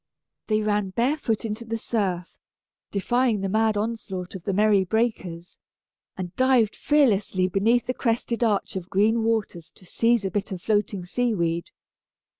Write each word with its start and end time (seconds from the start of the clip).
They 0.47 0.61
ran 0.63 0.89
barefoot 0.89 1.45
into 1.45 1.63
the 1.63 1.77
surf, 1.77 2.39
defying 2.89 3.41
the 3.41 3.47
mad 3.49 3.77
onslaught 3.77 4.33
of 4.33 4.45
the 4.45 4.51
merry 4.51 4.83
breakers, 4.83 5.59
and 6.17 6.35
dived 6.35 6.75
fearlessly 6.75 7.47
beneath 7.47 7.85
the 7.85 7.93
crested 7.93 8.43
arch 8.43 8.75
of 8.75 8.89
green 8.89 9.23
waters 9.23 9.69
to 9.73 9.85
seize 9.85 10.25
a 10.25 10.31
bit 10.31 10.51
of 10.51 10.59
floating 10.59 11.05
seaweed. 11.05 11.69